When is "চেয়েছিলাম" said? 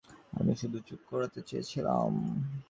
1.49-2.11